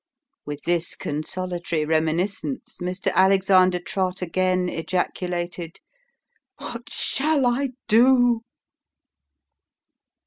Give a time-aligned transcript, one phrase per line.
[0.47, 3.13] With this consolatory reminiscence Mr.
[3.13, 5.79] Alexander Trott again ejaculated,
[6.57, 8.41] "What shall I do?"